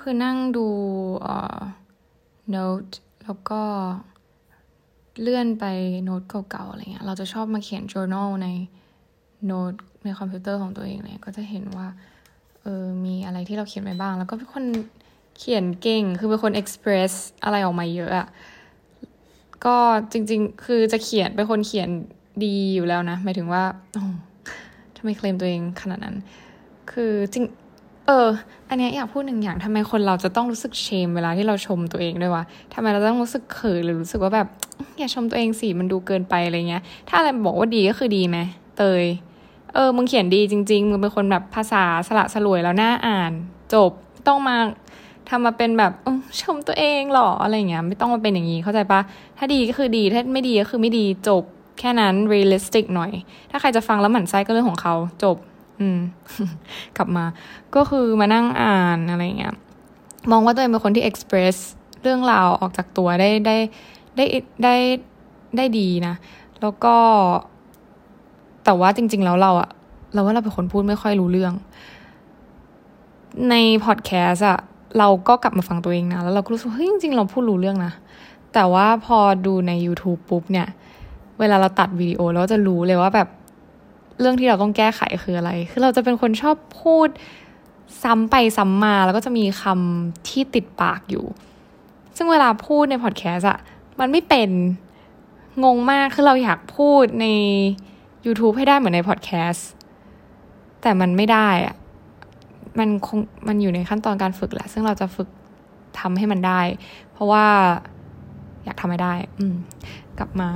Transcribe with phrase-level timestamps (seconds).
[0.00, 0.66] คือนั่งดู
[1.26, 1.60] อ่อ
[2.50, 2.88] โน้ต
[3.24, 3.62] แล้วก็
[5.20, 5.64] เลื่อนไป
[6.04, 8.48] โน้ตเก่าๆอะไรเงี้ย เราจะชอบมาเขียน journal ใน
[9.46, 9.72] โน้ต
[10.04, 11.88] ในคอมพิวเตอร์ของตัวเองเลยก็จะเห็นว่า
[12.62, 14.64] เออมีอะไรที่เราเขียนไปบ้าง แล้วก็เป็นคน
[15.38, 17.12] เขียนเก่ง คือเป็นคน express
[17.44, 18.26] อะไรออกมาเยอะอะ
[19.64, 19.76] ก็
[20.12, 21.88] จริง ๆ คือจะเขียนเป็นคนเขียน
[22.44, 23.62] ดีอยู่แล้วนะหมายถึงว่า
[24.96, 26.16] ทำไมเคลมตัวเองขนาดนั้น
[26.92, 27.44] คือจริง
[28.10, 28.30] เออ
[28.68, 34.46] อันนี้อยากพูดหนึ่งอย่างทำไมคนเราจะต้องรู้สึกเชมเวลาที่เราชมตัวเองด้วยวะทำไมเราต้องรู้สึกเขินหรือรู้สึกว่าแบบ
[34.98, 38.38] อย่าชมตัวเองสิมันดูเกินไปอะไรเงี้ย ถ้าอะไรบอกว่าดีก็คือดีไหม
[38.78, 39.04] เตย
[39.74, 43.32] เออ มึงเขียนดีจริง ๆ มึงเป็นคนแบบภาษาสละสลวยแล้วน่าอ่าน
[43.74, 43.90] จบ
[44.26, 44.56] ต้องมา
[45.28, 45.92] ทำมาเป็นแบบ
[46.40, 49.00] ชมตัวเองหรออะไรเงี้ย ไม่ต้องมาเป็นอย่างนี้เข้าใจปะ
[49.38, 51.42] ถ้าดีก็คือดีถ้าไม่ดีก็คือไม่ดีจบ
[51.78, 53.12] แค่นั้น realistic หน่อย
[53.50, 55.36] ถ้าใครจะฟังแล้วหมั่นไส้ก็เรื่องของเขาจบ
[55.80, 55.98] อืม
[56.96, 57.24] กลับมา
[57.74, 59.54] ก็คือมานั่งอ่านอะไรเงี้ย
[60.30, 61.56] มองว่าตัวเองเป็นคนที่ express
[62.02, 63.56] เรื่องราวออกจากตัวได้ได้
[64.16, 64.24] ได้
[64.64, 64.74] ได้
[65.56, 66.14] ได้ดีนะ
[66.60, 66.94] แล้วก็
[68.64, 69.70] แต่ว่าจริง ๆ แล้วเราอะ
[70.12, 71.52] เราว่าเราเป็นคนพูดไม่ค่อยรู้เรื่อง
[73.50, 74.58] ในพอดแคสอะ
[74.98, 77.92] เราก็กลับมาฟังตัวเองนะ แล้วเราก็รู้สึกเฮ้ยจริง ๆ เราพูดรู้เรื่องนะ
[78.54, 80.66] แต่ว่าพอดูใน YouTube ปุ๊บเนี่ย
[81.40, 83.28] เวลาเราตัดวิดีโอเราจะรู้เลยว่าแบบ
[84.20, 87.08] เรื่องที่เราต้องแก้ไขคืออะไร คือเราจะเป็นคนชอบพูด
[88.02, 91.24] ซ้ำไปซ้ำมาแล้วก็จะมีคำที่ติดปากอยู่
[92.16, 93.58] ซึ่งเวลาพูดในพอดแคสอะ
[94.00, 94.50] มันไม่เป็น
[95.64, 97.26] งงมากคือเราอยากพูดใน
[98.26, 99.68] YouTube ให้ได้เหมือนในพอดแคสต์
[100.82, 101.74] แต่มันไม่ได้อะ
[102.78, 105.28] มันคงมันอยู่ในขั้นตอนการฝึกแหละ ซึ่งเราจะฝึก
[105.98, 106.60] ทำให้มันได้
[107.12, 107.46] เพราะว่า
[108.64, 109.46] อยากทำให้ได้ อื
[110.18, 110.50] กลับมา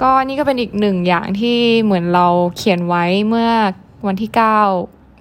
[0.00, 2.26] ก็นี่ก็เป็นอีกหนึ่งอย่างที่เหมือนเรา
[2.56, 3.50] เขียนไว้เมื่อ
[4.06, 4.60] วันที่เก้า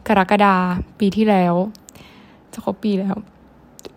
[0.07, 0.55] กรกฎา
[0.99, 1.53] ปีที่แล้ว
[2.53, 3.16] จะครบปีแล้ว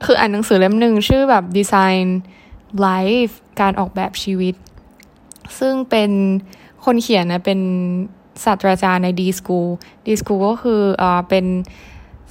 [0.05, 2.07] คืออ่านหนังสือเล่มหนึ่งชื่อแบบ Design
[2.87, 4.55] Life การออกแบบชีวิต
[5.59, 6.11] ซึ่งเป็น
[6.85, 7.61] คนเขียนนะเป็น
[8.45, 9.69] ศาสตราจารย์ใน D School
[10.07, 11.47] D School ก็คืออ่าเป็น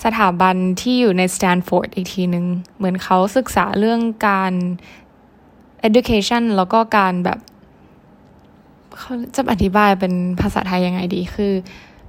[0.03, 2.45] สถาบันที่อยู่ในสแตนฟอร์ดอีกทีหนึ่ง
[2.77, 4.53] เหมือนเขาศึกษาเรื่องการ
[5.87, 7.39] education แล้วก็การแบบ
[8.97, 11.53] เขาจะอธิบายเป็นภาษาไทยยังไงดี คือ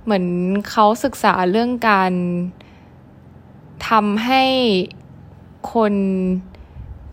[0.05, 0.25] เหมือน
[0.71, 2.13] เขาศึกษาเรื่องการ
[3.89, 4.45] ทำให้
[5.73, 5.95] คน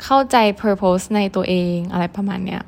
[0.03, 2.63] เข้าใจ purpose ในตัวเองอะไรประมาณเนี้ย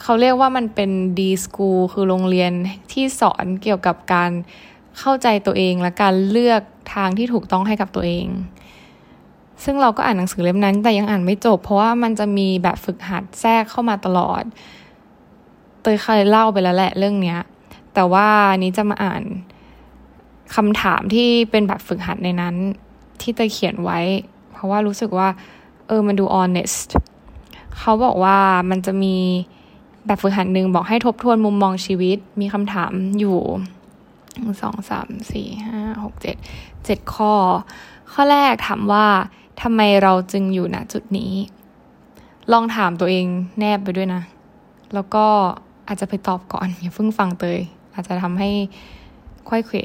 [0.00, 2.52] เขาเรียกว่ามันเป็น D school คือโรงเรียน
[2.92, 4.30] ที่สอนเกี่ยวกับการ
[4.98, 6.62] เข้าใจตัวเองและการเลือก
[6.94, 8.26] ทางที่ถูกต้องให้กับตัวเอง
[9.64, 14.42] ซึ่งเราก็อ่านหนังสือเล่มนั้น แต่ยังอ่านไม่จบ เพราะว่ามันจะมีแบบฝึกหัดแทรกเข้ามาตลอด
[15.82, 17.40] เตยเคยเล่าไปแล้วแหละเรื่องเนี้ย
[17.94, 18.28] แต่ว่า
[18.58, 19.22] นี้จะมาอ่าน
[20.54, 22.54] คำถามที่เป็นแบบฝึกหัดในนั้น
[23.20, 24.00] ที่เตยเขียนไว้
[24.52, 25.28] เพราะว่ารู้สึกว่า
[25.86, 26.88] เออมันดู honest
[27.78, 28.38] เขาบอกว่า
[28.70, 29.16] มันจะมี
[30.06, 33.38] แบบฝึกหัดหนึ่งบอกให้ทบทวนมุมมองชีวิต มีคำถามอยู่
[34.62, 36.36] สองสามสี่ห้าหกเจ็ด
[36.84, 37.34] เจ็ดข้อ
[38.12, 39.06] ข้อแรกถามว่า
[39.60, 41.32] ทำไมเราจึงอยู่ณจุดนี้
[42.52, 43.26] ลองถามตัวเอง
[43.58, 44.22] แนบไปด้วยนะ
[44.94, 45.26] แล้วก็
[45.88, 47.60] อาจจะไปตอบก่อน อย่าเพิ่งฟังเตย
[47.94, 48.50] อาจจะทำให้
[49.48, 49.78] ค่อยเขว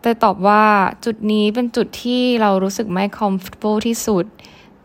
[0.00, 0.64] เตยตอบว่า
[1.04, 4.24] จุดนี้เป็นจุดที่เรารู้สึกไม่ comfortable ที่สุด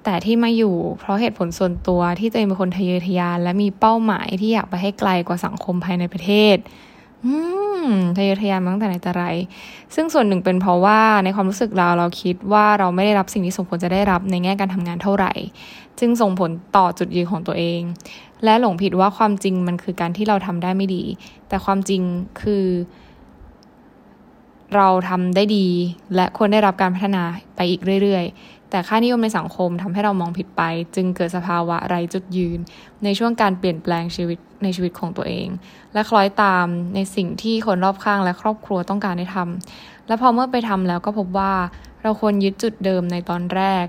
[0.03, 6.57] แต่ที่มาอยู่เพราะเหตุผลส่วนตัวที่ตัวเองเป็นคนทะเยอทะยาน และมีเป้าหมายที่อยากไปให้ไกลกว่าสังคมภายในประเทศ
[7.25, 7.34] อื
[7.67, 7.67] ม
[8.18, 9.25] ทะเยอทะยานมาตั้งแต่ไหนแต่ไร
[9.96, 15.34] ซึ่งส่วนหนึ่งเป็นเพราะว่าในความรู้สึกเราเราคิดว่าเราไม่ได้รับสิ่งที่สมควรจะได้รับในแง่การทำงานเท่าไหร่
[16.00, 17.81] จึงส่งผลต่อจุดยืนของตัวเอง
[18.44, 21.03] และหลงผิดว่าความจริงมันคือการที่เราทำได้ไม่ดี
[21.48, 22.02] แต่ความจริง
[22.42, 22.66] คือ
[24.75, 25.68] เราทำได้ดี
[26.16, 27.24] และควรได้รับการพัฒนา
[27.56, 30.62] ไปอีกเรื่อย ๆ แต่ค่านิยมในสังคมทำให้เรามองผิดไป
[30.96, 32.60] จึงเกิดสภาวะไร้จุดยืน
[33.04, 35.48] ในช่วงการเปลี่ยนแปลงชีวิตในชีวิตของตัวเอง
[35.94, 36.66] และคล้อยตาม
[36.96, 41.54] ในสิ่งที่คนรอบข้างและครอบครัวต้องการให้ทำและพอเมื่อไปทำแล้วก็พบว่า
[42.04, 43.86] เราควรยึดจุดเดิมในตอนแรก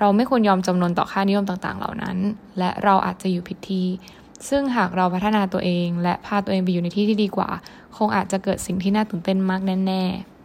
[0.00, 2.16] เราไม่ควรยอมจำนนต่อค่านิยมต่างๆ เหล่านั้น
[2.58, 3.86] และเราอาจจะอยู่ผิดที่
[4.48, 7.50] ซึ่งหากเราพัฒนาตัวเอง และพาตัวเองไปอยู่ในที่ที่ดีกว่า
[7.96, 10.35] คงอาจจะเกิดสิ่งที่น่าตื่นเต้นมากแน่ๆ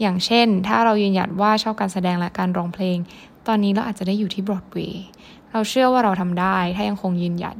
[0.00, 2.98] อย่างเช่น ถ้าเรายืนหยัดว่าชอบการแสดงและการร้องเพลง
[3.46, 5.04] ตอนนี้เราอาจจะได้อยู่ที่บรอดเวย์
[5.52, 7.56] เราเชื่อว่าเราทำได้ ถ้ายังคงยืนหยัด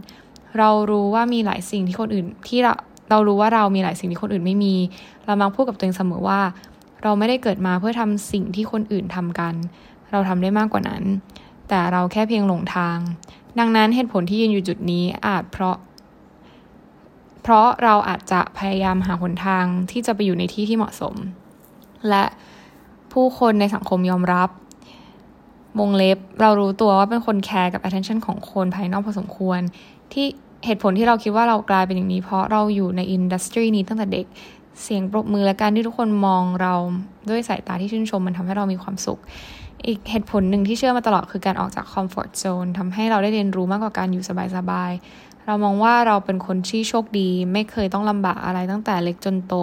[0.58, 2.72] เรารู้ว่ามีหลายสิ่งที่คนอื่นที่เรา
[3.10, 4.74] เรารู้ว่าเรามีหลายสิ่งที่คนอื่นไม่มี
[5.26, 6.40] เรามักพูดกับตัวเองเสมอว่า
[7.02, 9.54] เราไม่ได้เกิดมาเพื่อทำสิ่งที่คนอื่นทำกัน
[10.10, 11.02] เราทำได้มากกว่านั้น
[11.68, 12.98] แต่เราแค่เพียงหลงทาง
[13.58, 15.76] ดังนั้นเหตุผลที่ยืนอยู่จุดนี้อาจเพราะ
[17.42, 21.14] เพราะเราอาจจะพยายามหาหนทางที่จะไปอยู่ในที่ที่เหมาะสม
[22.08, 22.24] และ
[23.12, 24.48] ผู้คนในสังคมยอมรับ
[25.80, 29.60] วงเล็บเรารู้ตัวว่าเป็นคนแคร์กับ attention ของคนภายนอกพอสมควร
[30.12, 30.26] ที่
[30.66, 34.26] เหตุผลที่เราคิดว่าเรากลายเป็นอย่างนี้ เพราะเราอยู่ใน industry นี้ตั้งแต่เด็ก
[34.82, 36.74] เสียงปรบมือและการที่ทุกคนมองเรา
[37.28, 39.20] ด้วยสายตาที่ชื่นชมมันทำให้เรามีความสุข
[39.86, 44.24] อีกเหตุผลหนึ่งที่เชื่อมาตลอดคือการออกจาก comfort zone ทำให้เราได้เรียนรู้มากกว่าการอยู่
[44.56, 49.54] สบายๆเรามองว่าเราเป็นคนที่โชคดี ไม่เคยต้องลำบากอะไรตั้งแต่เล็กจนโต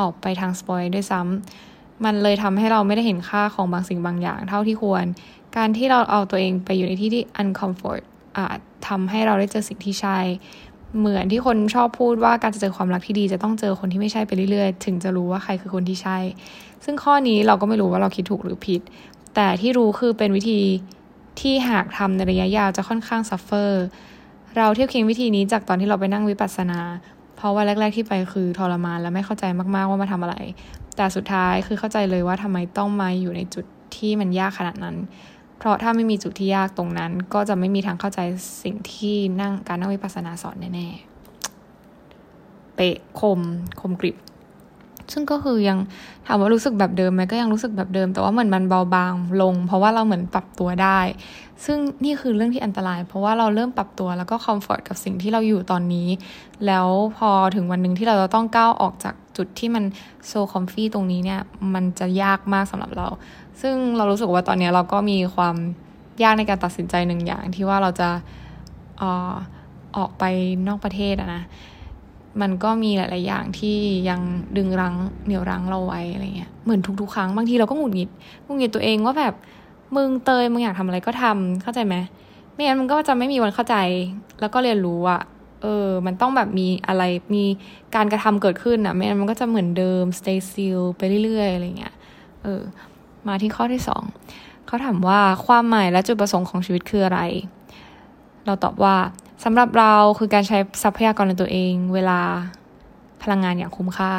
[0.00, 5.04] ออกไปทางสปอยด้วยซ้ำมันเลยทำให้เราไม่ได้เห็นค่าของบางสิ่งบางอย่าง เท่าที่ควร
[5.56, 8.02] การที่เราเอาตัวเองไปอยู่ในที่ที่ uncomfort
[8.38, 8.58] อาจ
[8.88, 10.18] ทำให้เราได้เจอสิ่งที่ใช่
[10.98, 16.18] เหมือนที่คนชอบพูดว่าการจะเจอความรักที่ดีจะต้องเจอคนที่ไม่ใช่ไปเรื่อยๆ ถึงจะรู้ว่าใครคือคนที่ใช่
[16.84, 18.80] ซึ่งข้อนี้เราก็ไม่รู้ว่าเราคิดถูกหรือผิด
[19.34, 20.60] แต่ที่รู้คือเป็นวิธี
[21.40, 23.84] ที่หากทำในระยะยาวจะค่อนข้าง suffer
[24.56, 26.80] เราเทียบเคียงวิธีนี้จากตอนที่เราไปนั่งวิปัสสนา
[27.38, 29.44] เพราะว่าแรก ๆที่ไปคือทรมานและไม่เข้าใจ
[29.74, 30.36] มากๆว่ามาทำอะไร
[30.96, 33.64] แต่สุดท้ายคือเข้าใจเลยว่าทำไมต้องมาอยู่ในจุด
[33.96, 34.96] ที่มันยากขนาดนั้น
[35.58, 38.20] เพราะถ้าไม่มีจุดที่ยากตรงนั้น ก็จะไม่มีทางเข้าใจ
[38.62, 43.40] สิ่งที่นั่งการนั่งวิปัสสนาสอนแน่ๆเปะคม
[43.80, 44.16] คมกริบ
[45.12, 45.78] ซึ่งก็คือยัง
[46.26, 49.12] ถามว่ารู้สึกแบบเดิมไหมก็ยังรู้สึกแบบเดิม แต่ว่าเหมือนมันเบาบาง
[49.42, 51.00] ลง เพราะว่าเราเหมือนปรับตัวได้
[51.64, 56.08] ซึ่งนี่คือเรื่องที่อันตราย เพราะว่าเราเริ่มปรับตัวแล้วก็คอมฟอร์ตกับสิ่งที่เราอยู่ตอนนี้
[56.66, 59.84] แล้วพอถึงวันหนึ่งที่เราจะต้องก้าวออกจากจุดที่มัน
[60.26, 61.40] โซคอมฟี่ตรงนี้เนี่ย
[61.74, 63.08] มันจะยากมากสำหรับเรา
[63.60, 65.56] ซึ่งเรารู้สึกว่าตอนนี้เราก็มีความ
[66.22, 68.08] ยากในการตัดสินใจหนึ่งอย่างที่ว่าเราจะ
[69.00, 69.34] ออ
[69.96, 70.24] ออกไป
[70.68, 71.42] นอกประเทศอะนะ
[72.40, 73.76] มันก็มีหลาย ๆ อย่างที่
[74.08, 74.20] ยัง
[74.56, 74.94] ดึงรั้ง
[75.24, 78.10] เหนี่ยวรั้งเราไว้อะไรเงี้ยเหมือนทุก ๆ ครั้งบางทีเราก็หงุดหงิด
[78.44, 79.34] หงุดหงิดตัวเองว่าแบบ
[79.96, 81.96] มึงเตยมึงอยากทำอะไรก็ทำเข้าใจไหม
[82.52, 83.76] ไม่งั้นมันก็จะไม่มีวันเข้าใจ
[84.40, 85.22] แล้วก็เรียนรู้อะ
[85.62, 87.02] เออ มันต้องแบบมีอะไร
[87.34, 87.44] มี
[87.94, 91.94] การกระทำเกิดขึ้นอะไม่งั้นมันก็จะเหมือนเดิม stay still ไปเรื่อย ๆ อะไรเงี้ย
[92.42, 92.62] เออ
[93.28, 94.02] มาที่ข้อที่สอง
[94.66, 97.20] เขาถามว่าความหมายและจุดประสงค์ของชีวิตคืออะไร
[98.48, 98.96] เราตอบว่า
[99.44, 102.20] สำหรับเราคือการใช้ทรัพยากรในตัวเอง เวลา
[103.22, 104.12] พลังงานอย่างคุ้มค่า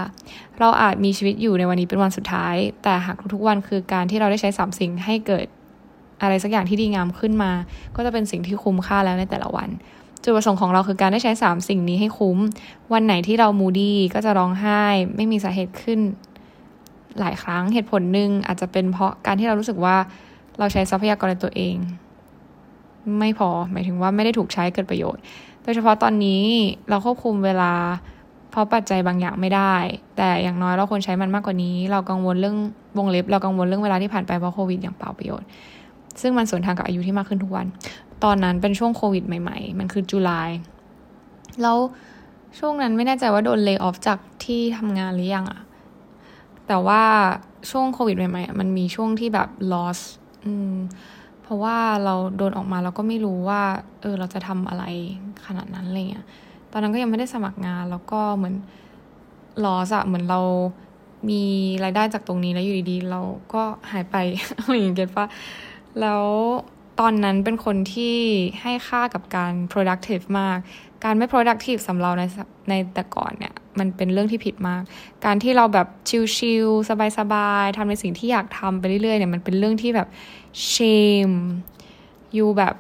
[0.60, 5.46] เราอาจมีชีวิตอยู่ในวันนี้เป็นวันสุดท้าย แต่หากทุกๆวันคือการที่เราได้ใช้สามสิ่งให้เกิด
[6.22, 7.52] อะไรสักอย่างที่ดีงามขึ้นมา
[7.96, 9.70] ก็จะเป็นสิ่งที่คุ้มค่าแล้วในแต่ละวัน
[10.24, 12.38] จุดประสงค์ของเราคือการได้ใช้สามสิ่งนี้ให้คุ้ม
[12.94, 14.84] วันไหนที่เรามูดี้ก็จะร้องไห้
[15.16, 16.00] ไม่มีสาเหตุขึ้น
[17.20, 19.98] หลายครั้งเหตุผลหนึ่งอาจจะเป็นเพราะการที่เรารู้สึกว่า
[20.60, 21.76] เราใช้ทรัพยากรในตัวเอง
[23.20, 25.22] ไม่พอ หมายถึงว่าไม่ได้ถูกใช้เกิดประโยชน์
[25.64, 26.44] โดยเฉพาะตอนนี้
[26.90, 27.74] เราควบคุมเวลา
[28.52, 29.76] เพราะปัจจัยบางอย่างไม่ได้
[30.18, 32.58] แต่อย่างน้อยเราควรใช้มันมากกว่านี้ เรากังวลเรื่อง
[32.98, 35.48] วงเล็บ เรากังวลเรื่องเวลาที่ผ่านไปเพราะโควิดอย่างเปล่าประโยชน์
[36.22, 37.66] ซึ่งมันสวนทางกับอายุที่มากขึ้นทุกวัน
[38.24, 40.50] ตอนนั้นเป็นช่วงโควิดใหม่ ๆ มันคือจุลาย
[41.62, 41.78] แล้ว
[42.60, 45.62] ช่วงนั้นไม่แน่ใจว่าโดนเลิกออฟจากที่ทำงานหรือยังอะ
[46.68, 47.04] แต่ว่า
[47.72, 50.00] ช่วงโควิดใหม่ๆมันมีช่วงที่แบบ loss
[50.46, 50.76] อืม
[51.50, 53.62] ราะว่าเราโดนออกมาเราก็ไม่รู้ว่า
[54.02, 54.84] เออเราจะทำอะไร
[55.46, 56.26] ขนาดนั้นอะไรเงี้ย
[56.72, 58.56] ตอนนั้นก็ยังไม่ได้สมัครงานแล้วก็เหมือน
[59.64, 60.42] ลอสอะเหมือนเรา
[61.30, 61.44] มี
[61.84, 63.22] รายได้จากตรงนี้แล้วอยู่ดีๆ เรา
[63.54, 64.16] ก็หายไป
[64.58, 65.26] อะไรอย่างเงี้ยปะ
[66.02, 66.26] แล้ว
[67.00, 68.16] ตอนนั้นเป็นคนที่
[68.62, 70.58] ให้ค่ากับการ productive มาก
[71.04, 72.24] การไม่ productive สำหรับใน
[72.70, 74.82] ในแต่ก่อนเนี่ย มันเป็นเรื่องที่ผิดมาก
[75.26, 75.88] การที่เราแบบ
[76.38, 80.08] ชิลๆสบายๆทำในสิ่งที่อยากทำไปเรื่อยๆเนี่ยมันเป็นเรื่องที่แบบ
[80.72, 81.36] shame
[82.38, 82.76] ยูแบบ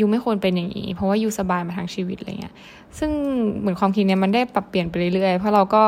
[0.00, 2.54] ยูไม่ควรเป็นอย่างนี้ เพราะว่ายูสบายมาทางชีวิตอะไรเงี้ย
[2.98, 3.10] ซึ่ง
[3.58, 5.82] เหมือนความคิดเนี่ยมันได้ปรับเปลี่ยนไปเรื่อยๆ เพราะเราก็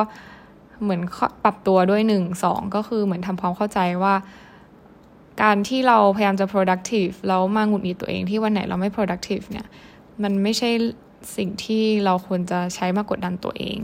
[0.82, 1.00] เหมือน
[1.44, 4.14] ปรับตัวด้วยหนึ่งสองก็คือเหมือนทำความเข้าใจว่า
[5.42, 9.66] การที่เราพยายามจะ productive แล้วมาหงุดหงิดตัวเองที่วันไหนเราไม่ productive เนี่ย
[10.22, 10.70] มันไม่ใช่
[11.36, 13.78] สิ่งที่เราควรจะใช้มากดดันตัวเอง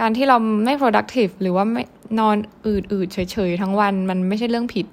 [0.00, 1.84] การที่เราไม่ productive หรือว่าไม่
[2.20, 3.18] นอนอืดๆเฉ
[3.48, 4.86] ยๆ ทั้งวัน มันไม่ใช่เรื่องผิด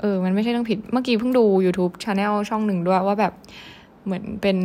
[0.00, 3.32] เออ มันไม่ใช่เรื่องผิด เมื่อกี้เพิ่งดู YouTube Channel ช่องหนึ่งด้วยว่าแบบ
[4.04, 4.58] เหมือนเป็น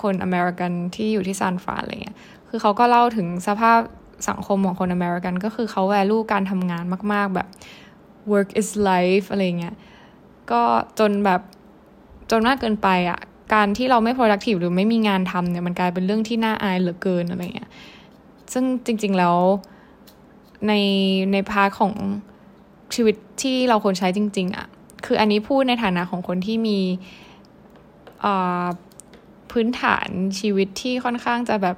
[0.00, 2.16] คนอเมริกันที่อยู่ที่ซานฟรานอะไรเงี้ย
[2.48, 3.78] คือเขาก็เล่าถึงสภาพ
[4.28, 7.48] สังคมของคนอเมริกัน ก็คือเขาแวลูการทำงานมาก ๆแบบ
[8.32, 9.74] work is life อะไรเงี้ย
[10.50, 10.62] ก็
[10.98, 11.40] จนแบบ
[12.30, 13.20] จนมากเกินไปอะ่ะ
[13.54, 17.70] การที่เราไม่ productive หรือไม่มีงานทำเนี่ยมันกลายเป็นเรื่องที่น่าอายเหลือเกินอะไรเงี้ย
[18.52, 19.36] ซึ่งจริง ๆแล้ว
[20.68, 20.72] ใน
[21.32, 21.94] ใน part ของ
[22.94, 24.66] ชีวิตที่เราควรใช้จริง ๆอะ่ะ
[25.06, 26.78] คืออันนี้พูดในฐานะของคนที่มี
[29.50, 31.76] พื้นฐานชีวิตที่ค่อนข้างจะแบบ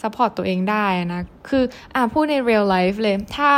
[0.00, 1.62] support ตัวเองได้นะ คือ
[1.94, 3.50] อ่าพูดใน real life เลย ถ้า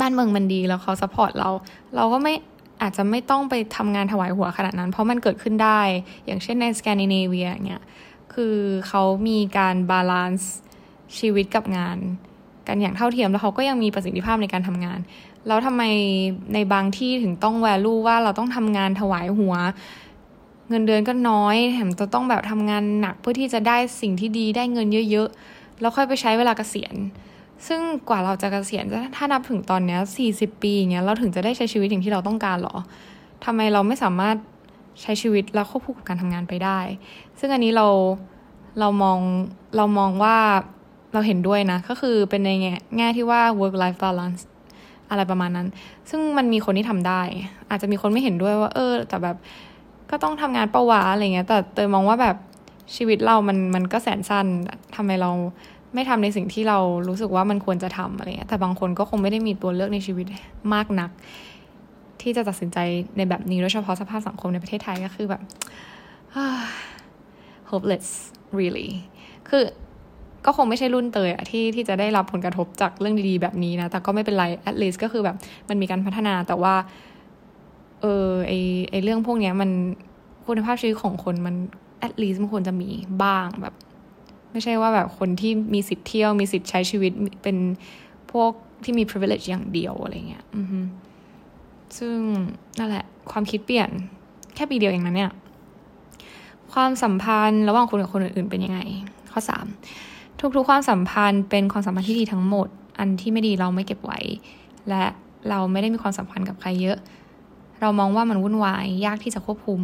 [0.00, 1.50] บ้านเมืองมันดีแล้วเขา support เรา
[1.96, 2.34] เราก็ไม่
[2.82, 5.80] อาจจะไม่ต้องไปทำงานถวายหัวขนาดนั้น เพราะมันเกิดขึ้นได้
[6.26, 7.82] อย่างเช่นในสแกนดิเนเวียเนี่ย
[8.34, 8.56] คือ
[8.88, 10.54] เขามีการ balance
[11.18, 11.98] ชีวิตกับงาน
[12.66, 14.98] กันอย่างเท่าเทียมแล้วเขาก็ยังมีประสิทธิภาพในการทำงาน
[15.46, 15.82] แล้วทำไม
[16.54, 19.54] ในบางที่ถึงต้อง value ว่าเราต้องทำงานถวายหัว
[20.68, 26.94] เงินเดือนก็น้อยแถมจะต้องแบบทำงานหนักเพื่อที่จะได้สิ่งที่ดีได้เงินเยอะ ๆ แล้วค่อยไปใช้เวลากเกษียณ
[27.66, 28.84] ซึ่งกว่าเราจะเกษียณ
[29.16, 32.76] ถ้านับถึงตอนเนี้ยสี่สิบปีอย่างเงี้ยเราถึงจะได้ใช้ชีวิตอย่างที่เราต้องการหรอ
[33.44, 34.36] ทำไมเราไม่สามารถ
[35.02, 36.78] ใช้ชีวิตแล้วควบคู่กับการทำงานไปได้
[37.38, 37.86] ซึ่งอันนี้เรา
[38.80, 39.18] เรามอง
[39.76, 40.36] เรามองว่า
[41.12, 44.42] เราเห็นด้วยนะ ก็คือเป็นในแง่แง่ที่ว่า work life balance
[45.10, 45.68] อะไรประมาณนั้น
[46.10, 47.22] ซึ่งมันมีคนที่ทำได้
[47.70, 49.36] อาจจะมีคนไม่เห็นด้วยว่า เออ แต่แบบ
[50.10, 52.36] ก็ต้องทำงานประวาอะไรเงี้ย แต่เตยมองว่าแบบ
[52.96, 54.46] ชีวิตเรามันมันก็แสนสั้น
[54.96, 55.30] ทำไมเรา
[55.94, 56.78] ไม่ทำในสิ่งที่เรา
[57.08, 60.26] รู้สึกว่ามันควรจะทำอะไรเงี้ยแต่บางคนก็คงไม่ได้มีตัวเลือกในชีวิต
[60.74, 61.10] มากนัก
[62.22, 62.78] ที่จะตัดสินใจ
[63.16, 65.42] ในแบบนี้โดยเฉพาะสภาพสังคมในประเทศไทยก็คือแบบ
[67.70, 68.06] hopeless
[68.58, 68.88] really
[69.48, 69.64] คือ
[70.46, 75.36] ก็คงไม่ใช่รุ่นเตยอะที่ที่จะได้รับผลกระทบจากเรื่องดีๆแบบนี้นะ แต่ก็ไม่เป็นไร at least ก็คือแบบ
[75.68, 76.74] มันมีการพัฒนาแต่ว่า
[78.00, 78.52] เออไอ
[78.90, 79.70] ไอเรื่องพวกเนี้ยมัน
[80.46, 81.54] คุณภาพชีวิตของคนมัน
[82.06, 82.90] at least มันควรจะมี
[83.22, 83.74] บ้างแบบ
[84.52, 87.12] ไม่ใช่ว่าแบบคนที่มีสิทธิ์เที่ยวมีสิทธิ์ใช้ชีวิต
[87.42, 87.56] เป็น
[88.32, 88.50] พวก
[88.84, 90.62] ที่มี privilege อย่างเดียวอะไรเงี้ยอื
[91.98, 92.16] ซึ่ง
[92.78, 93.90] นั่นแหละ ความคิดเปลี่ยน
[94.54, 95.32] แค่ปีเดียวเองนะเนี่ย
[96.72, 98.80] ความสัมพันธ์ระหว่างคนกับคนอื่นๆเป็นยังไง
[99.32, 99.66] ข้อสาม
[100.56, 104.20] ทุกๆความสัมพันธ์เป็นความสัมพันธ์ที่ดีทั้งหมด อันที่ไม่ดีเราไม่เก็บไว้
[104.88, 105.04] และ
[105.48, 106.98] เราไม่ได้มีความสัมพันธ์กับใครเยอะ
[107.80, 109.80] เรามองว่ามันวุ่นวายยากที่จะควบคุม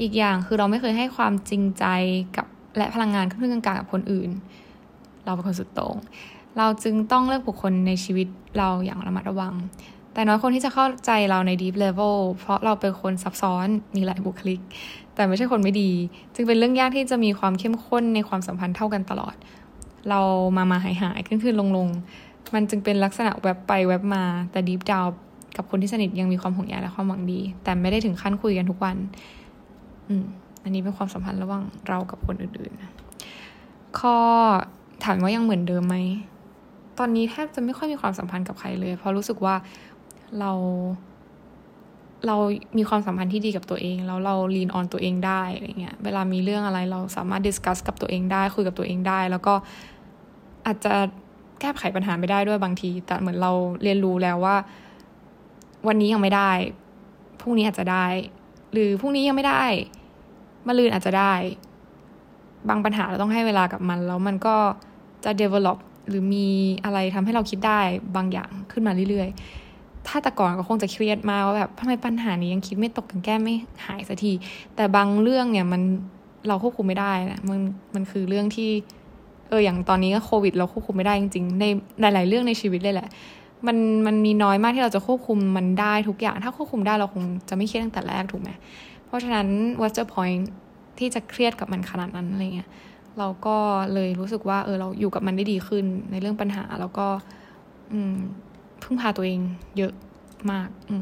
[0.00, 1.84] อีกอย่างคือเราไม่เคยให้ความจริงใจ
[2.36, 4.30] กับ และพลังงานขึ้นกลางกับคนอื่น
[5.24, 5.96] เราเป็นคนสุดโต่ง
[6.58, 8.28] เราจึงต้องเลือกบุคคลในชีวิต
[8.58, 9.54] เราอย่างระมัดระวัง
[10.12, 13.66] แต่น้อยคนที่จะเข้าใจเราใน deep level เพราะเราเป็นคนซับซ้อน
[13.96, 14.60] มีหลายบุคลิก
[15.14, 15.90] แต่ไม่ใช่คนไม่ดี
[16.34, 19.36] จึงเป็นเรื่องยากที่จะมีความเข้มข้นในความสัมพันธ์เท่ากันตลอด
[20.10, 20.20] เรา
[20.56, 21.88] มามาหายหายขึ้นขึ้นลงลง
[22.54, 25.06] มันจึงเป็นลักษณะแวบไปแวบมา แต่ deep down
[25.56, 28.96] กับคนที่สนิทยังมีความห่วงใยและความหวังดี แต่ไม่ได้ถึงขั้นคุยกันทุกวัน
[30.08, 30.26] อืม
[30.66, 34.16] อันนี้เป็นความสัมพันธ์ระหว่างเรากับคนอื่นๆ ข้อ
[35.04, 35.96] ถามว่ายังเหมือนเดิมไหม
[36.98, 39.54] ตอนนี้แทบจะไม่ค่อยมีความสัมพันธ์กับใครเลย เพราะรู้สึกว่า
[40.38, 40.52] เรา
[42.26, 42.36] เรา
[42.78, 49.54] มีความสัมพันธ์ที่ดีกับตัวเอง แล้วเรา lean on ตัวเองได้อะไรเงี้ย เวลามีเรื่องอะไรเราสามารถ discuss กับตัวเองได้ คุยกับตัวเองได้ แล้วก็
[50.66, 50.94] อาจจะ
[51.60, 54.56] แก้ไขปัญหาไม่ได้ด้วยบางที แต่เหมือนเราเรียนรู้แล้วว่า
[55.88, 56.50] วันนี้ยังไม่ได้
[57.40, 58.06] พรุ่งนี้อาจจะได้
[58.72, 59.64] หรือพรุ่งนี้ยังไม่ได้
[60.66, 61.32] มะรืนอาจจะได้
[62.68, 64.56] บางปัญหาเราต้องให้เวลากับมัน แล้วมันก็
[65.24, 66.48] จะ develop หรือมี
[66.84, 67.80] อะไรทำให้เราคิดได้
[68.16, 73.54] บางอย่างขึ้นมาเรื่อยๆ ถ้าแต่ก่อนก็คงจะเครียดมากว่าแบบทำไมปัญหานี้ยังคิดไม่ตกกันแก้ไม่
[73.86, 74.32] หายสักที
[74.76, 75.82] แต่บางเรื่องเนี่ยมัน
[76.48, 77.60] เราควบคุมไม่ได้นะมัน
[77.94, 78.70] มันคือเรื่องที่
[79.48, 81.64] เอออย่างตอนนี้ก็โควิด เราควบคุมไม่ได้จริงๆ ใน
[82.00, 83.08] หลายๆเรื่องในชีวิตเลยแหละ
[83.66, 88.50] มันมันมีน้อยมากที่เราจะควบคุมมันได้ทุกอย่าง ถ้าควบคุมได้เราคงจะไม่เครียดตั้งแต่แรกถูกไหม
[89.06, 89.48] เพราะฉะนั้น
[89.80, 90.44] what's the point
[90.98, 92.68] ที่จะเครียดกับมันขนาดนั้นอะไรเงี้ย
[93.18, 93.56] เราก็
[93.94, 97.06] เลยรู้สึกว่าเออเราอยู่กับมันได้ดีขึ้นในเรื่องปัญหา แล้วก็
[97.92, 98.16] อืม
[98.82, 99.40] พึ่งพาตัวเอง
[99.76, 99.92] เยอะ
[100.50, 100.94] มากอื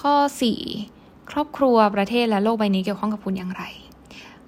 [0.00, 0.60] ข้อสี่
[1.30, 3.62] ครอบครัวประเทศและโลกใบนี้เกี่ยวข้องกับคุณอย่างไร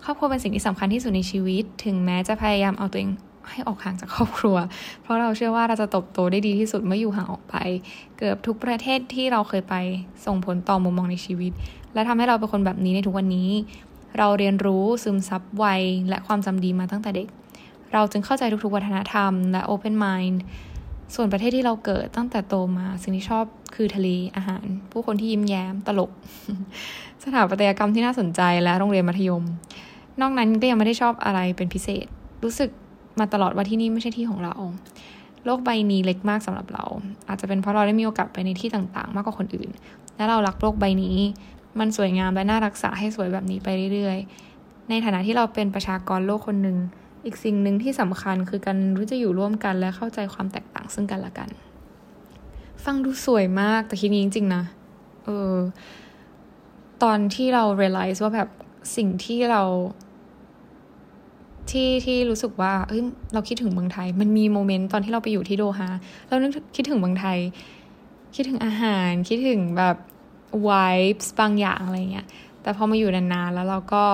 [0.04, 3.10] ครอบครัวเป็นสิ่งที่สำคัญที่สุดในชีวิต ถึงแม้จะพยายามเอาตัวเอง
[3.50, 4.56] ให้ออกห่างจากครอบครัว
[5.02, 7.54] เพราะเราเชื่อว่าเราจะตบโตได้ดีที่สุดเมื่ออยู่ห่างออกไป
[8.18, 9.74] เกือบทุกประเทศที่เราเคยไป
[10.26, 11.52] ส่งผลต่อมุมมองในชีวิต
[11.94, 13.50] และทำให้เราเป็นคนแบบนี้ในทุกวันนี้
[14.18, 15.64] เราเรียนรู้ซึมซับไว
[16.08, 17.28] และความจำดีมาตั้งแต่เด็ก
[17.92, 20.38] เราจึงเข้าใจทุกๆวัฒนธรรม และ open mind
[21.14, 23.44] ส่วนประเทศที่เราเกิดตั้งแต่โตมา สิ่งที่ชอบ
[23.74, 26.10] คือทะเลอาหาร ผู้คนที่ยิ้มแย้มตลก
[27.24, 29.44] สถาปัตยกรรมที่น่าสนใจและโรงเรียนมัธยม
[30.20, 32.06] นอกนั้นก็ยังไม่ได้ชอบอะไรเป็นพิเศษ
[32.44, 32.70] รู้สึก
[33.18, 34.54] มาตลอดว่าที่นี่ไม่ใช่ที่ของเรา
[35.44, 36.84] โลกใบนี้เล็กมากสำหรับเรา
[37.28, 39.68] อาจจะเป็นเพราะเราได้มีโอกาสไปในที่ต่างๆ มากกว่าคนอื่น
[40.16, 41.16] และเรารักโลกใบนี้
[41.78, 46.76] มันสวยงามและน่ารักษาให้สวยแบบนี้ไปเรื่อยๆ ในฐานะที่เราเป็นประชากรโลกคนหนึ่ง
[47.24, 51.48] อีกสิ่งหนึ่งที่สำคัญคือการรู้จะอยู่ร่วมกันและเข้าใจความแตกต่างซึ่งกันและกัน
[52.84, 54.62] ฟังดูสวยมากแต่คิดนี้จริงๆนะ
[55.24, 55.54] เออ
[57.02, 58.48] ตอนที่เรา realize ว่าแบบ
[58.96, 59.62] สิ่งที่เรา
[61.70, 63.02] ที่ที่รู้สึกว่าเฮ้ย
[63.32, 65.88] เราคิดถึงเมืองไทย มันมีโมเมนต์ตอนที่เราไปอยู่ที่โดฮา
[66.28, 67.38] เรานึกคิดถึงเมืองไทย
[68.34, 69.96] คิดถึงอาหาร คิดถึงแบบ
[70.68, 72.26] วายส์บางอย่างอะไรเงี้ย
[72.62, 74.04] แต่พอมาอยู่นานๆแล้วเราก็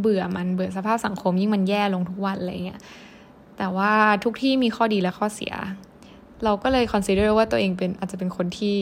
[0.00, 2.80] เบื่อมันเบื่อสภาพสังคมยิ่งมันแย่ลงทุกวันอะไรเงี้ย
[3.58, 3.92] แต่ว่า
[4.24, 5.54] ทุกที่มีข้อดีและข้อเสีย
[6.44, 8.76] เราก็เลยคอนซีเดอร์ว่าตัวเองเป็นอาจจะเป็นคนที่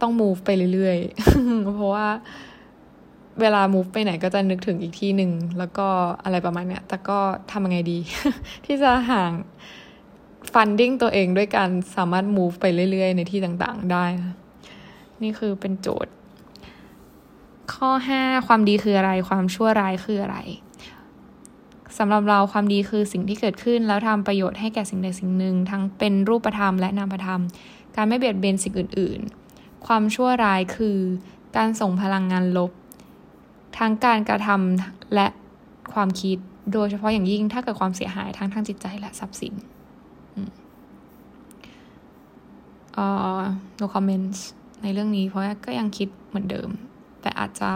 [0.00, 2.06] ต้อง move ไปเรื่อยๆ เพราะว่า
[3.40, 5.88] เวลา move ไปไหนก็จะนึกถึงอีกที่หนึ่งแล้วก็
[6.24, 7.18] อะไรประมาณเนี้ย แต่ก็
[7.50, 7.98] ทำยังไงดี
[8.64, 9.32] ที่จะห่าง
[10.52, 14.34] funding ตัวเองด้วยการสามารถ move ไปเรื่อยๆ ในที่ต่างๆ ได้นะ
[15.22, 16.12] นี่คือเป็นโจทย์
[17.74, 17.90] ข้อ
[18.20, 20.38] 5 ความดีคืออะไร ความชั่วร้ายคืออะไร
[21.98, 27.40] สำหรับเราความดีคือสิ่งที่เกิดขึ้น แล้วทำประโยชน์ให้แก่สิ่งใดสิ่งหนึ่ง ทั้งเป็นรูปธรรมและนามธรรม
[27.96, 29.20] การไม่เบียดเบียนสิ่งอื่น
[29.54, 30.98] ๆ ความชั่วร้ายคือ
[31.56, 32.70] การส่งพลังงานลบ
[33.78, 35.26] ทั้งการกระทำและ
[35.94, 36.38] ความคิด
[36.72, 39.54] โดยเฉพาะอย่างยิ่งถ้าเกิดความเสียหายทั้งทางจิตใจและทรัพย์สิน
[42.94, 43.06] เอ่
[43.38, 43.40] อ
[43.80, 44.40] no comments
[44.82, 46.68] ในเรื่องนี้เพราะก็ยังคิดเหมือนเดิม
[47.20, 47.70] แต่อาจจะ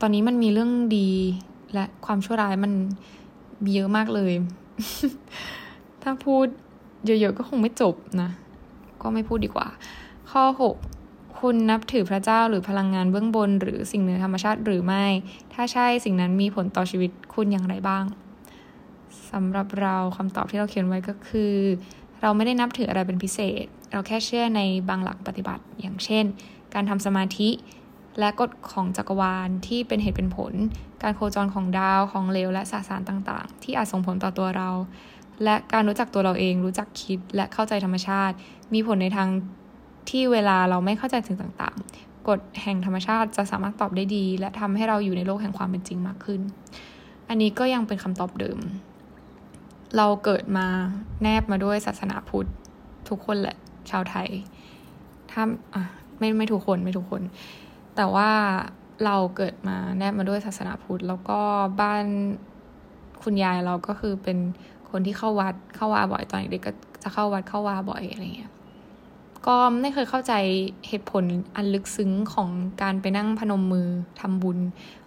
[0.00, 1.10] ตอนนี้มันมีเรื่องดี
[1.74, 2.72] และความชั่วร้ายมัน
[3.64, 4.32] มีเยอะมากเลย
[6.02, 6.46] ถ้าพูด
[7.06, 8.30] เยอะๆก็คงไม่จบนะ
[9.02, 9.66] ก็ไม่พูดดีกว่า
[10.30, 11.05] ข้อ 6
[11.40, 15.04] คุณนับถือพระเจ้าหรือพลังงานเบื้องบน หรือสิ่งเหนือธรรมชาติหรือไม่
[15.54, 18.04] ถ้าใช่สิ่งนั้นมีผลต่อชีวิตคุณอย่างไรบ้าง
[19.32, 21.54] สำหรับเราคำตอบที่เราเขียนไว้ก็คือ
[22.20, 26.24] เราไม่ได้นับถืออะไรเป็นพิเศษ เราแค่เชื่อในบางหลักปฏิบัติ อย่างเช่น
[26.74, 27.50] การทำสมาธิ
[28.18, 30.52] และกฎของจักรวาลที่เป็นเหตุเป็นผล
[31.02, 34.70] การโคจรของดาวของเลวและสสารต่างๆ ที่อาจส่งผลต่อตัวเรา
[35.44, 38.34] และการรู้จักตัวเราเองรู้จักคิดและเข้าใจธรรมชาติ
[38.74, 39.28] มีผลในทาง
[40.10, 46.40] ที่เวลาเราไม่เข้าใจสิ่งต่างๆ กฎแห่งธรรมชาติจะสามารถตอบได้ดี และทำให้เราอยู่ในโลกแห่งความเป็นจริงมากขึ้น
[47.28, 48.58] อันนี้ก็ยังเป็นคำตอบเดิม
[49.96, 50.66] เราเกิดมา
[51.22, 52.48] แนบมาด้วยศาสนาพุทธ
[53.08, 53.56] ทุกคนแหละ
[53.90, 54.28] ชาวไทย
[55.30, 55.42] ถ้า
[55.74, 55.82] อะ
[56.18, 57.22] ไม่ไม่ทุกคนไม่ทุกคน
[57.96, 58.30] แต่ว่า
[59.04, 61.40] เราเกิดมาแนบมาด้วยศาสนาพุทธ แล้วก็
[61.80, 62.04] บ้าน
[63.22, 64.38] คุณยายเราก็คือเป็น
[64.90, 66.72] คนที่เข้าวัดเข้าวาบ่อยตอนเด็กก็
[67.02, 68.52] จะเข้าวัดเข้าวาบ่อยอะไรเงี้ย
[69.46, 70.32] ก็ไม่เคยเข้าใจ
[70.88, 71.24] เหตุผล
[71.56, 72.48] อันลึกซึ้งของ
[72.82, 73.88] การไปนั่งพนมมือ
[74.20, 74.58] ทำบุญ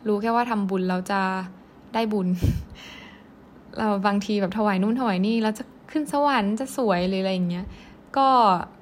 [0.08, 1.21] รู้แค่ว่าทำบุญเราจะ
[1.93, 2.28] ได้บุญ
[3.78, 7.65] เราบางทีแบบถวายนู่นถวายนี่แล้วจะขึ้นสวรรค์จะสวยหรืออะไรอย่างเงี้ย
[8.17, 8.28] ก็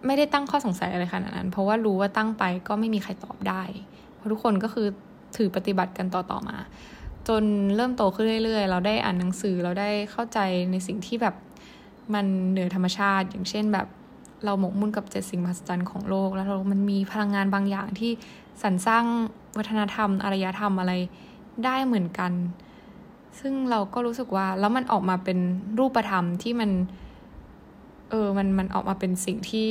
[0.06, 3.62] ไม่ได้ตั้งข้อสงสัยอะไรขนาดนั้น เพราะว่ารู้ว่าตั้งไปก็ไม่มีใครตอบได้
[4.16, 4.88] เพราะทุกคนก็คือ
[5.38, 6.58] ถือปฏิบัติกันต่อๆมา
[7.28, 7.44] จน
[7.76, 10.40] เริ่มโตขึ้นเรื่อย ๆ เราได้อ่านหนังสือเราได้เข้าใจ
[10.72, 11.36] ในสิ่งที่แบบ
[12.14, 13.88] มันเหนือธรรมชาติ อย่างเช่นแบบ
[14.46, 18.12] เราหมกมุ่นกับเจ็ดสิ่งมหัศจรรย์ของโลก แล้วเรามันมีพลังงานบางอย่างที่
[18.62, 19.06] สรรสร้าง
[19.58, 20.94] วัฒนธรรม อารยธรรมอะไร
[21.66, 22.32] ได้เหมือนกัน
[23.40, 25.40] ซึ่งเราก็รู้สึกว่า แล้วมันออกมาเป็น
[25.80, 26.72] รูปธรรมที่มัน
[28.10, 29.70] เออ มัน มันออกมาเป็นสิ่งที่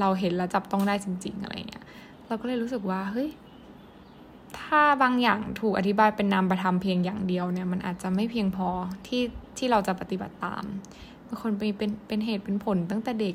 [0.00, 1.84] เราเห็นแล้วจับต้องได้จริง ๆ อะไรเงี้ย
[2.26, 3.28] เราก็เลยรู้สึกว่า เฮ้ย
[4.60, 8.68] ถ้าบางอย่างถูกอธิบายเป็นนามประธรรมเพียงอย่างเดียวเนี่ย มันอาจจะไม่เพียงพอ
[9.06, 9.22] ที่
[9.58, 10.64] ที่เราจะปฏิบัติตาม
[11.26, 13.34] บางคนไปเป็นเป็นเหตุเป็นผลตั้งแต่เด็ก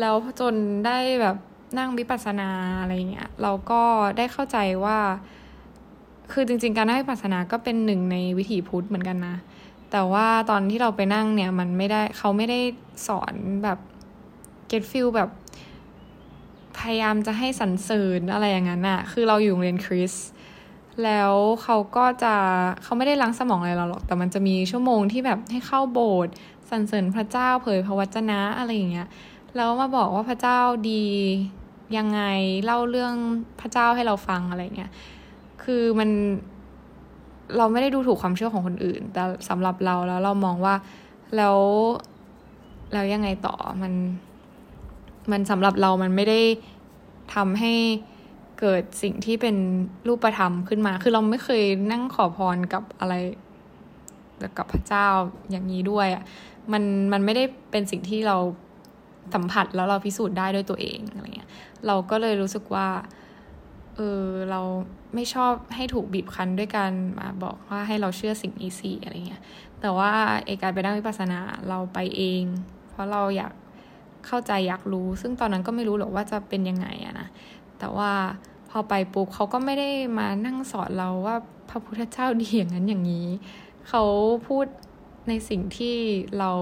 [0.00, 0.54] แล้วจน
[0.86, 1.36] ได้แบบ
[1.78, 3.82] นั่งวิปัสสนาอะไรเงี้ยเราก็
[4.16, 4.98] ได้เข้าใจว่า
[6.32, 9.36] คือจริง ๆ การนั่งวิปัสสนาก็เป็นหนึ่งในวิถีพุทธเหมือนกันนะ
[9.90, 12.60] แต่ว่าตอนที่เราไปนั่งเนี่ยมันไม่ได้เขาไม่ได้
[13.06, 13.78] สอนแบบ
[14.70, 15.30] get feel แบบ
[16.78, 20.14] พยายามจะให้สรรเสริญอะไรอย่างนั้นอะคือเราอยู่โรงเรียนคริส
[21.04, 21.32] แล้ว
[21.62, 22.34] เขาก็จะ
[22.82, 26.34] เขาไม่ได้ล้างสมองอะไรเราหรอก แต่มันจะมีชั่วโมงที่แบบให้เข้าโบสถ์
[26.70, 29.08] สรรเสริญพระเจ้าเผยพระวจนะอะไรอย่างเงี้ย
[29.56, 30.58] แล้วมาบอกว่าพระเจ้า
[30.90, 31.04] ดี
[31.96, 32.20] ยังไง
[32.64, 33.14] เล่าเรื่อง
[33.60, 34.92] พระเจ้าให้เราฟังอะไรเงี้ย
[35.62, 36.10] คือมัน
[37.56, 40.74] เราไม่ได้ดูถูกความเชื่อของคนอื่น แต่สำหรับเราแล้วเรามองว่า
[41.36, 41.58] แล้ว
[42.92, 43.92] แล้วยังไงต่อมัน
[45.30, 46.40] มันสำหรับเรามันไม่ได้
[47.34, 47.72] ทำให้
[48.60, 49.56] เกิดสิ่งที่เป็น
[50.08, 53.14] รูปธรรมขึ้นมา คือเราไม่เคยนั่งขอพรกับอะไร
[54.58, 55.06] กับพระเจ้า
[55.50, 56.22] อย่างนี้ด้วยอะ
[56.72, 58.36] มันมันไม่ได้เป็นสิ่งที่เรา
[59.34, 61.48] สัมผัสแล้วเราพิสูจน์ได้ด้วยตัวเองอะไรเงี้ย
[61.86, 62.88] เราก็เลยรู้สึกว่า
[63.96, 64.60] เออเรา
[65.14, 69.42] ไม่ชอบให้ถูกบีบคั้นด้วยการมาบอกว่าให้เราเชื่อสิ่งนี้สิอะไรเงี้ย
[69.80, 70.10] แต่ว่า
[70.46, 72.42] เอการไปนั่งวิปัสสนาเราไปเอง
[72.90, 73.52] เพราะเราอยาก
[74.26, 77.28] เข้าใจอยากรู้ ซึ่งตอนนั้นก็ไม่รู้หรอกว่าจะเป็นยังไงอะนะ
[77.78, 78.12] แต่ว่า
[78.70, 81.36] พอไปปุ๊บเขาก็ไม่ได้มานั่งสอนเราว่า
[81.68, 83.26] พระพุทธเจ้าดีอย่างนั้นอย่างนี้
[83.88, 84.02] เขา
[84.48, 84.66] พูด
[85.28, 85.96] ในสิ่งที่
[86.38, 86.52] เรา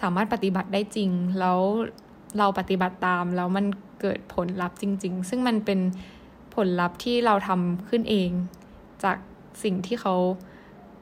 [0.00, 1.58] สามารถปฏิบัติได้จริง แล้ว
[2.38, 3.66] เราปฏิบัติตาม แล้วมัน
[4.00, 5.80] เกิดผลลัพธ์จริง ๆ ซึ่งมันเป็น
[6.54, 8.30] ผลลัพธ์ที่เราทำขึ้นเอง
[9.04, 9.16] จาก
[9.62, 10.14] สิ่งที่เขา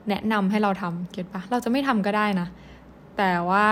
[0.09, 2.48] แนะนำให้เราทำเก็ตปะเราจะไม่ทำก็ได้นะ
[3.16, 3.66] แต่ว่า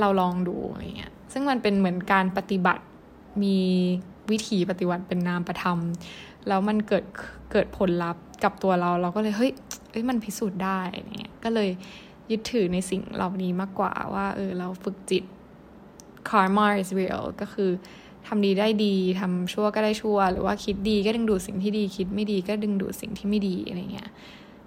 [0.00, 2.82] เราลองดูอะไรเงี้ย ซึ่งมันเป็นเหมือนการปฏิบัติ
[3.42, 3.58] มี
[4.30, 5.78] วิธีปฏิบัติเป็นนามประธรรม
[6.48, 7.04] แล้วมันเกิด
[7.52, 9.52] เกิดผลลัพธ์กับตัวเรา เราก็เลยเฮ้ย
[9.90, 10.78] เอ้ยมันพิสูจน์ได้
[11.18, 11.68] เนี่ยก็เลย
[12.30, 15.24] ยึดถือในสิ่งเหล่านี้มากกว่าว่า เออ เราฝึกจิต
[16.28, 17.70] karma is real ก็คือ
[18.26, 24.10] ทำดีได้ดีทำชั่วก็ได้ชั่ว หรือว่าคิดดีก็ดึงดูดสิ่งที่ดี คิดไม่ดีก็ดึงดูดสิ่งที่ไม่ดีอะไรเงี้ย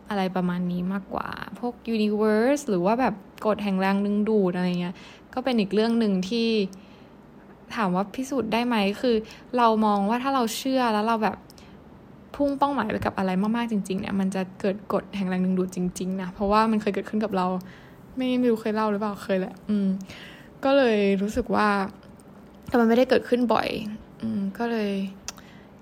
[0.09, 4.95] อะไรประมาณนี้มากกว่า พวก universe หรือว่าแบบกฎแห่งแรงดึงดูดอะไรเงี้ย
[5.33, 6.47] ก็เป็นอีกเรื่องหนึ่งที่
[7.75, 9.15] ถามว่าพิสูจน์ได้ไหมคือ
[9.57, 11.37] เรามองว่าถ้าเราเชื่อแล้วเราแบบ
[12.35, 17.47] พุ่งเป้าหมายไปกับอะไรมากๆจริงๆเนี่ยมันจะเกิดกฎแห่งแรงดึงดูดจริงๆนะเพราะว่ามันเคยเกิดขึ้นกับเรา
[18.17, 19.87] ไม่รู้เคยเล่าหรือเปล่าเคยแหละ อืม
[20.63, 21.67] ก็เลยรู้สึกว่า
[22.67, 23.67] แต่มันไม่ได้เกิดขึ้นบ่อย
[24.21, 24.91] อืม ก็เลย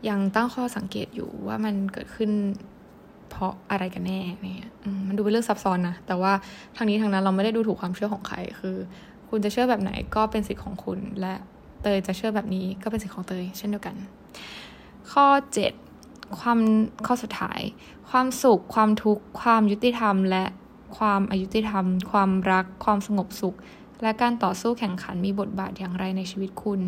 [0.10, 2.32] ยังตั้งข้อสังเกตอยู่ว่ามันเกิดขึ้น
[3.30, 4.20] เพราะอะไรกันแน่
[4.56, 4.72] เนี่ย
[5.08, 6.34] มันดูเป็นเรื่องซับซ้อนนะ แต่ว่า
[6.76, 8.76] ทางนี้ทางนั้นเราไม่ได้ดูถูกความเชื่อของใคร คือ
[9.30, 11.34] คุณจะเชื่อแบบไหนก็เป็นสิทธิ์ของคุณ และ
[11.82, 13.96] เตยจะเชื่อแบบนี้ก็เป็นสิทธิ์ของเตยเช่นเดียวกัน
[15.12, 15.26] ข้อ
[15.66, 15.91] 7
[16.40, 16.60] ความ
[17.06, 17.62] ข้อสุดท้าย
[18.10, 20.46] ความสุข ความทุกข์ ความยุติธรรม และ
[20.98, 23.58] ความอายุติธรรม ความรัก ความสงบสุข
[24.02, 26.82] และการต่อสู้แข่งขันมีบทบาทอย่างไรในชีวิตคุณ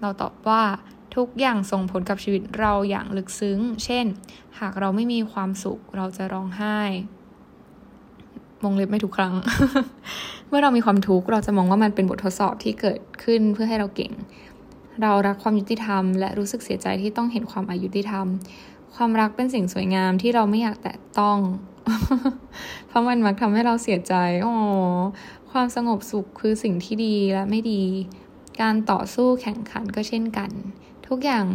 [0.00, 0.62] เราตอบว่า
[1.16, 4.04] ทุกอย่างส่งผลกับชีวิตเราอย่างลึกซึ้ง เช่น
[4.60, 6.78] หากเราไม่มีความสุขเราจะร้องไห้
[8.62, 9.34] มงเล็บไม่ทุกครั้ง
[10.48, 14.12] เมื่อเรามีความทุกข์เราจะมองว่ามันเป็นบททดสอบที่เกิดขึ้นเพื่อให้เราเก่ง
[15.00, 18.26] เรารักความยุติธรรม และรู้สึกเสียใจที่ต้องเห็นความอายุติธรรม
[18.94, 21.38] ความรักเป็นสิ่งสวยงามที่เราไม่อยากแตะต้อง
[22.88, 24.54] เพราะมันมักทำให้เราเสียใจอ๋อ
[25.50, 27.82] ความสงบสุขคือสิ่งที่ดีและไม่ดี
[28.60, 30.50] การต่อสู้แข่งขันก็เช่นกัน
[31.08, 31.46] ทุกอย่าง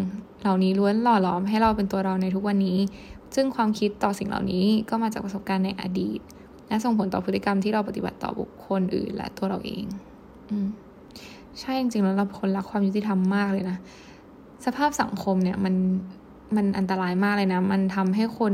[0.42, 2.80] เหล่านี้ล้วนหล่อหลอมให้เราเป็นตัวเราในทุกวันนี้
[3.36, 6.20] ซึ่งความคิดต่อสิ่งเหล่านี้ก็มาจากประสบการณ์ในอดีต
[6.68, 9.86] และส่งผลต่อพฤติกรรมที่เราปฏิบัติต่อบุคคลอื่น และตัวเราเอง
[10.50, 10.68] อืม
[11.62, 13.78] ใช่จริงๆแล้วเราคนรักความยุติธรรมมากเลยนะ
[14.66, 15.76] สภาพสังคมเนี่ยมัน
[16.56, 18.54] มันอันตรายมากเลยนะ มันทำให้คน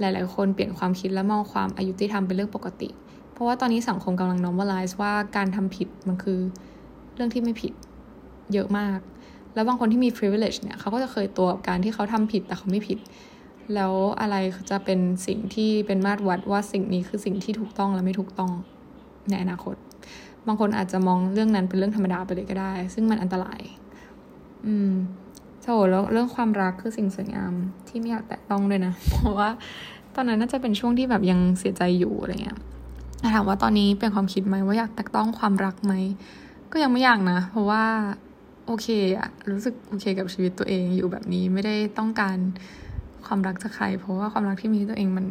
[0.00, 2.88] หลาย ๆ คนเปลี่ยนความคิดและมองความอายุติธรรมเป็นเรื่องปกติ
[3.32, 6.38] เพราะว่าตอนนี้สังคมกำลัง normalize ว่าการทำผิดมันคือ
[7.14, 7.72] เรื่องที่ไม่ผิด
[8.52, 8.98] เยอะมาก
[9.54, 12.98] แล้วบางคนที่มี privilege เนี่ยเขาก็จะเคยตัวกับการที่เขาทำผิดแต่เขาไม่ผิด
[13.74, 14.36] แล้วอะไร
[14.70, 18.50] จะเป็นสิ่งที่เป็นมาตรวัดว่าสิ่งนี้คือสิ่งที่ถูกต้องและไม่ถูกต้อง
[19.30, 19.74] ในอนาคต
[20.46, 23.60] บางคนอาจจะมองเรื่องนั้นเป็นเรื่องธรรมดาไปเลยก็ได้ ซึ่งมันอันตราย
[24.66, 24.92] อืม
[25.64, 27.52] โอ้แล้วเรื่องความรักคือสิ่งสวยงาม
[27.88, 29.48] ที่ไม่อยากแตะต้องเลยนะ เพราะว่า
[30.14, 32.58] ตอนนั้นน่าจะเป็นช่วงที่แบบยังเสียใจอยู่อะไรเงี้ย
[33.34, 35.94] ถามว่าตอนนี้เป็นความคิดไหมว่าอยากแตะต้องความรักไหม
[36.72, 37.84] ก็ยังไม่อยากนะ เพราะว่า
[38.66, 38.86] โอเค
[39.18, 42.36] อะรู้สึกโอเคกับชีวิตตัวเองอยู่แบบนี้ไม่ได้ต้องการ
[43.26, 45.26] ความรักจากใคร เพราะว่าความรักที่มีตัวเองมัน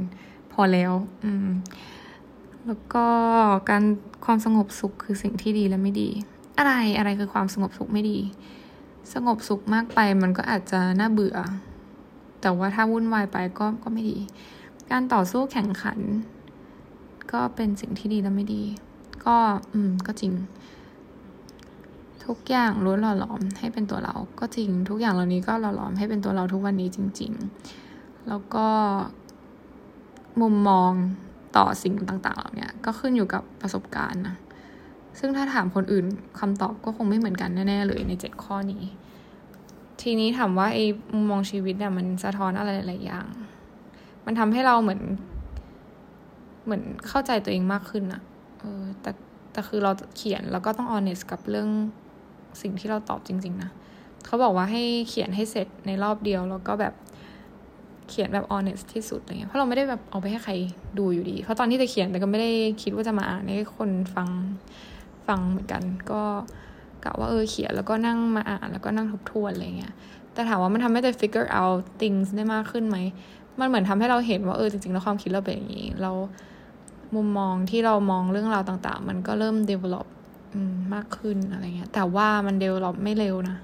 [0.53, 0.91] พอแล้ว
[1.23, 1.47] อืม
[2.67, 3.05] แล้วก็
[3.69, 3.83] การ
[4.25, 6.09] ความสงบสุขคือสิ่งที่ดีและไม่ดี
[6.57, 8.19] อะไรอะไรคือความสงบสุขไม่ดี
[9.13, 11.37] สงบสุขมากไปมันก็อาจจะน่าเบื่อ
[12.41, 14.17] แต่ว่าถ้าวุ่นวายไปก็ก็ไม่ดี
[14.91, 15.99] การต่อสู้แข่งขัน
[17.31, 18.63] ก็เป็นสิ่งที่ดีและไม่ดี
[19.25, 19.35] ก็
[19.73, 20.33] อืมก็จริง
[22.25, 27.31] ทุกอย่างล้วนหล่อหลอมให้เป็นตัวเรา ก็จริง ทุกอย่างเหล่านี้ก็หล่อหลอมให้เป็นตัวเราทุกวันนี้จริง
[27.79, 28.67] ๆ แล้วก็
[30.41, 30.93] มุมมอง
[31.55, 34.35] ต่อสิ่งต่างๆเหล่านี้ก็ขึ้นอยู่กับประสบการณ์นะ
[35.19, 36.05] ซึ่งถ้าถามคนอื่น
[36.39, 38.83] คำตอบก็คงไม่เหมือนกันแน่ๆเลยในเจ็ดข้อนี้
[40.01, 43.27] ทีนี้ถามว่าไอ้มุมมองชีวิตเนี่ยมันสะท้อนอะไรหลายอย่าง
[44.25, 45.01] มันทำให้เราเหมือน
[46.65, 48.21] เหมือนเข้าใจตัวเองมากขึ้นอะ
[48.59, 49.11] เออแต่
[49.51, 51.69] แต่คือเราเขียนแล้วก็ต้อง honest กับเรื่อง
[52.61, 53.71] สิ่งที่เราตอบจริง ๆ นะ
[54.25, 56.93] เขาบอกว่าให้เขียนให้เสร็จในรอบเดียวแล้วก็แบบ
[58.11, 60.53] เขียนแบบ honest ที่สุดอะไรเงี้ยเพราะเราไม่ได้แบบเอาไปให้ใคร
[60.99, 64.29] ดูอยู่ดี เพราะตอนที่จะเขียนแต่ก็ไม่ได้คิดว่าจะมาอ่านให้คนฟัง
[65.27, 66.23] ฟังเหมือนกัน ก็
[67.03, 69.93] กะว่าเออเขียนแล้วก็นั่งมาอ่านแล้วก็นั่งทบทวนอะไรเงี้ย
[70.33, 72.97] แต่ถามว่ามันทำให้เรา figure out things ได้มากขึ้นไหม
[73.59, 76.11] มันเหมือนทำให้เราเห็นว่าเออจริงๆแล้วความคิดเราเป็นอย่างนี้ เรา
[77.15, 80.07] มุมมองที่เรามองเรื่องราวต่าง ๆ มันก็เริ่ม develop
[80.93, 83.57] มากขึ้นอะไรเงี้ย แต่ว่ามันเดวลอปไม่เร็วนะ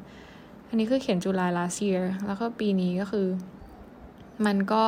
[0.70, 3.28] อันนี้คือเขียนจุลาย last year แล้วก็ปีนี้ก็คือ
[4.45, 4.84] มันก็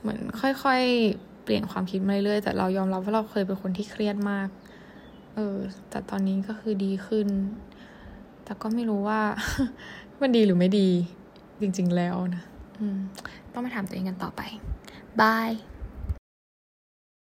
[0.00, 4.48] เหมือนค่อยๆ เปลี่ยนความคิดมาเรื่อยๆ แต่เรายอมรับว่าเราเคยเป็นคนที่เครียดมาก
[5.34, 5.56] เออ
[5.90, 7.28] แต่ตอนนี้ก็คือดีขึ้น
[8.44, 9.20] แต่ก็ไม่รู้ว่า
[10.20, 10.88] มันดีหรือไม่ดี
[11.60, 12.42] จริงๆแล้วนะ
[12.78, 12.98] อืม
[13.52, 14.42] ต้องมาถามตัวเองกันต่อไป
[15.20, 15.50] บาย